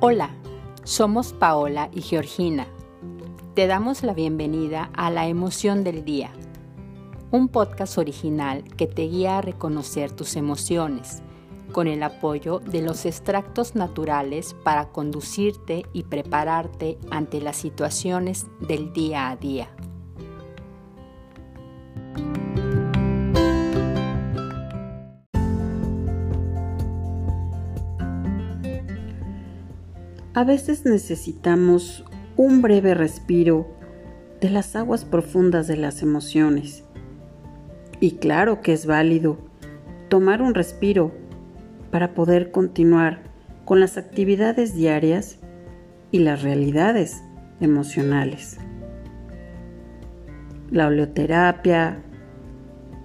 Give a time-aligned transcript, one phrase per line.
[0.00, 0.30] Hola,
[0.84, 2.68] somos Paola y Georgina.
[3.54, 6.30] Te damos la bienvenida a La Emoción del Día,
[7.32, 11.24] un podcast original que te guía a reconocer tus emociones,
[11.72, 18.92] con el apoyo de los extractos naturales para conducirte y prepararte ante las situaciones del
[18.92, 19.68] día a día.
[30.38, 32.04] A veces necesitamos
[32.36, 33.66] un breve respiro
[34.40, 36.84] de las aguas profundas de las emociones.
[37.98, 39.38] Y claro que es válido
[40.08, 41.10] tomar un respiro
[41.90, 43.18] para poder continuar
[43.64, 45.40] con las actividades diarias
[46.12, 47.20] y las realidades
[47.58, 48.58] emocionales.
[50.70, 52.00] La oleoterapia,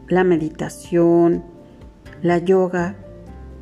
[0.08, 1.44] la meditación,
[2.22, 2.96] la yoga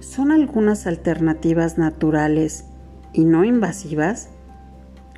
[0.02, 2.66] son algunas alternativas naturales
[3.14, 4.30] y no invasivas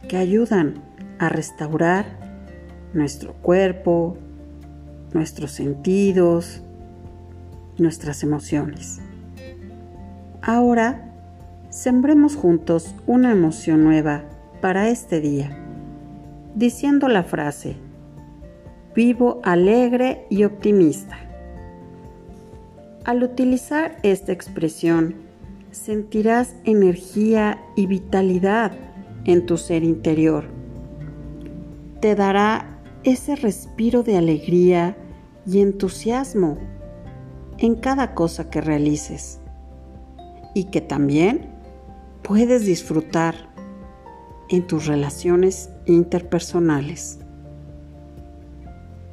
[0.08, 0.82] que ayudan
[1.20, 2.06] a restaurar
[2.94, 4.18] nuestro cuerpo,
[5.14, 6.62] nuestros sentidos,
[7.78, 9.00] nuestras emociones.
[10.42, 11.10] Ahora,
[11.70, 14.24] sembremos juntos una emoción nueva
[14.62, 15.58] para este día,
[16.56, 17.78] diciendo la frase,
[18.96, 21.18] vivo alegre y optimista.
[23.06, 25.16] Al utilizar esta expresión,
[25.74, 28.72] sentirás energía y vitalidad
[29.26, 30.46] en tu ser interior.
[32.00, 34.96] Te dará ese respiro de alegría
[35.46, 36.58] y entusiasmo
[37.58, 39.40] en cada cosa que realices
[40.54, 41.50] y que también
[42.22, 43.36] puedes disfrutar
[44.50, 47.20] en tus relaciones interpersonales.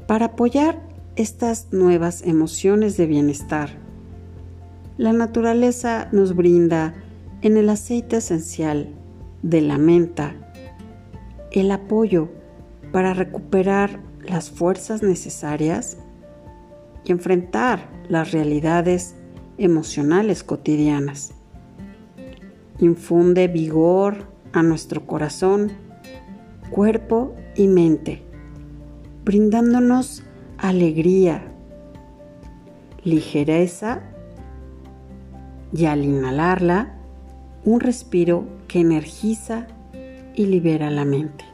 [0.07, 0.81] Para apoyar
[1.17, 3.71] estas nuevas emociones de bienestar,
[5.01, 6.93] la naturaleza nos brinda
[7.41, 8.91] en el aceite esencial
[9.43, 10.35] de la menta
[11.53, 12.29] el apoyo
[12.93, 15.97] para recuperar las fuerzas necesarias
[17.03, 19.15] y enfrentar las realidades
[19.57, 21.33] emocionales cotidianas.
[22.79, 25.73] Infunde vigor a nuestro corazón,
[26.71, 28.23] cuerpo y mente,
[29.25, 30.25] brindándonos
[30.59, 31.43] alegría,
[33.03, 34.03] ligereza
[35.73, 36.97] y al inhalarla,
[37.65, 39.67] un respiro que energiza
[40.35, 41.45] y libera la mente.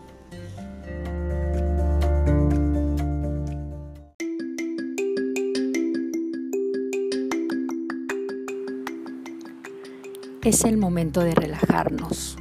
[10.45, 12.37] Es el momento de relajarnos.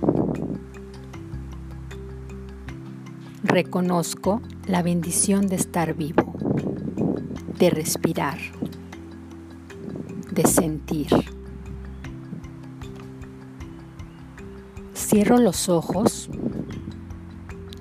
[3.44, 6.36] Reconozco la bendición de estar vivo,
[7.58, 8.38] de respirar,
[10.32, 11.35] de sentir.
[15.16, 16.30] Cierro los ojos,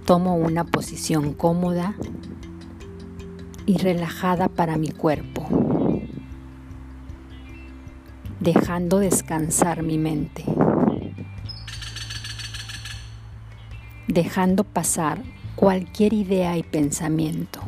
[0.07, 1.97] tomo una posición cómoda
[3.67, 5.45] y relajada para mi cuerpo,
[8.39, 10.45] dejando descansar mi mente,
[14.07, 15.21] dejando pasar
[15.57, 17.59] cualquier idea y pensamiento.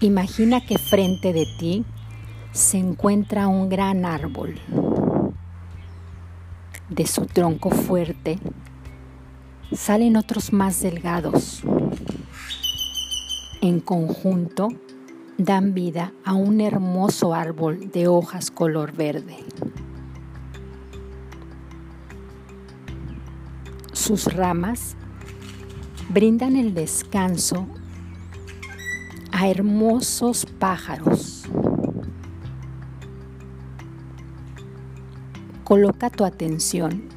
[0.00, 1.84] Imagina que frente de ti
[2.56, 4.58] se encuentra un gran árbol.
[6.88, 8.38] De su tronco fuerte
[9.72, 11.62] salen otros más delgados.
[13.60, 14.68] En conjunto
[15.36, 19.36] dan vida a un hermoso árbol de hojas color verde.
[23.92, 24.96] Sus ramas
[26.08, 27.66] brindan el descanso
[29.30, 31.46] a hermosos pájaros
[35.66, 37.08] Coloca tu atención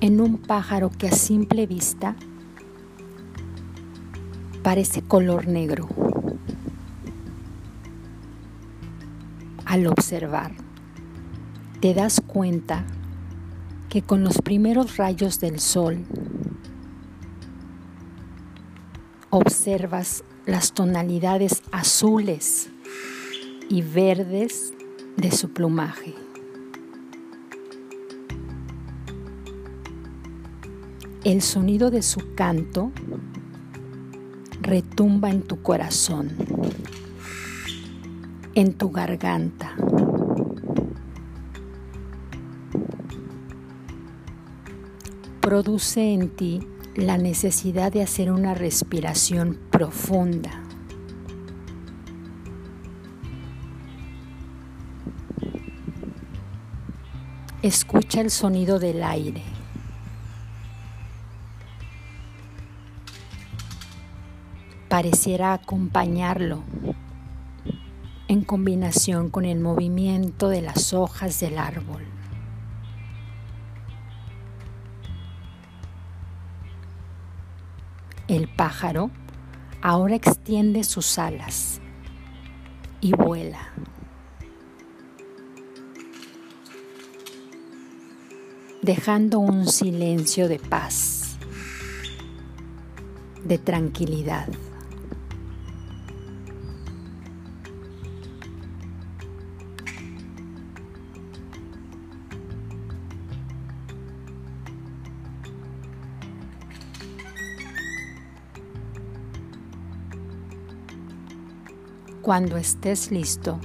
[0.00, 2.16] en un pájaro que a simple vista
[4.62, 5.86] parece color negro.
[9.66, 10.52] Al observar,
[11.80, 12.86] te das cuenta
[13.90, 16.02] que con los primeros rayos del sol
[19.28, 22.70] observas las tonalidades azules
[23.68, 24.72] y verdes
[25.18, 26.23] de su plumaje.
[31.24, 32.92] El sonido de su canto
[34.60, 36.36] retumba en tu corazón,
[38.54, 39.74] en tu garganta.
[45.40, 46.60] Produce en ti
[46.94, 50.62] la necesidad de hacer una respiración profunda.
[57.62, 59.53] Escucha el sonido del aire.
[64.94, 66.62] Pareciera acompañarlo
[68.28, 72.04] en combinación con el movimiento de las hojas del árbol.
[78.28, 79.10] El pájaro
[79.82, 81.80] ahora extiende sus alas
[83.00, 83.72] y vuela.
[88.80, 91.36] dejando un silencio de paz,
[93.42, 94.46] de tranquilidad.
[112.24, 113.60] Cuando estés listo,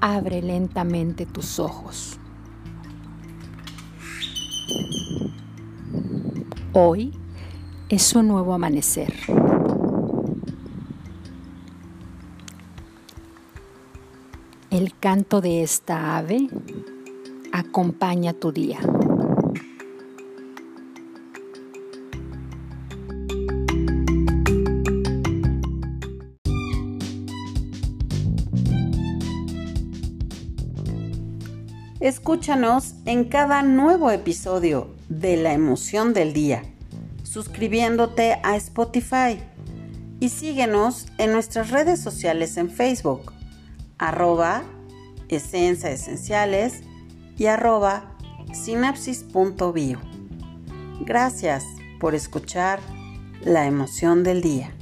[0.00, 2.18] abre lentamente tus ojos.
[6.72, 7.16] Hoy
[7.88, 9.14] es un nuevo amanecer.
[14.70, 16.48] El canto de esta ave
[17.52, 18.80] acompaña tu día.
[32.00, 36.62] Escúchanos en cada nuevo episodio de La emoción del día,
[37.24, 39.40] suscribiéndote a Spotify
[40.20, 43.32] y síguenos en nuestras redes sociales en Facebook,
[43.98, 44.62] arroba
[45.28, 46.82] esencia esenciales
[47.36, 48.16] y arroba
[48.52, 49.98] sinapsis.bio.
[51.00, 51.64] Gracias
[51.98, 52.78] por escuchar
[53.42, 54.72] La emoción del día.